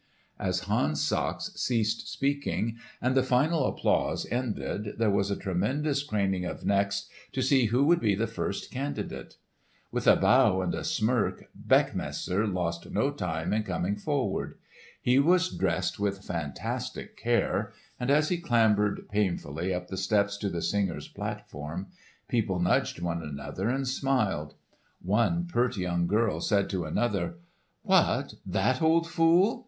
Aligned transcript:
As 0.39 0.61
Hans 0.61 0.99
Sachs 0.99 1.51
ceased 1.61 2.11
speaking, 2.11 2.77
and 3.03 3.13
the 3.13 3.21
final 3.21 3.67
applause 3.67 4.25
ended, 4.31 4.97
there 4.97 5.11
was 5.11 5.29
a 5.29 5.35
tremendous 5.35 6.01
craning 6.01 6.43
of 6.43 6.65
necks 6.65 7.07
to 7.33 7.43
see 7.43 7.65
who 7.65 7.83
would 7.85 7.99
be 7.99 8.15
the 8.15 8.25
first 8.25 8.71
candidate. 8.71 9.35
With 9.91 10.07
a 10.07 10.15
bow 10.15 10.63
and 10.63 10.73
a 10.73 10.83
smirk, 10.83 11.51
Beckmesser 11.53 12.51
lost 12.51 12.89
no 12.89 13.11
time 13.11 13.53
in 13.53 13.61
coming 13.61 13.95
forward. 13.95 14.57
He 14.99 15.19
was 15.19 15.55
dressed 15.55 15.99
with 15.99 16.25
fantastic 16.25 17.15
care, 17.15 17.71
and 17.99 18.09
as 18.09 18.29
he 18.29 18.37
clambered 18.39 19.07
painfully 19.09 19.71
up 19.71 19.87
the 19.89 19.97
steps 19.97 20.35
to 20.37 20.49
the 20.49 20.63
singer's 20.63 21.09
platform, 21.09 21.89
people 22.27 22.59
nudged 22.59 22.99
one 23.03 23.21
another 23.21 23.69
and 23.69 23.87
smiled. 23.87 24.55
One 25.03 25.45
pert 25.45 25.77
young 25.77 26.07
girl 26.07 26.41
said 26.41 26.71
to 26.71 26.85
another, 26.85 27.35
"What! 27.83 28.33
that 28.47 28.81
old 28.81 29.07
fool?" 29.07 29.59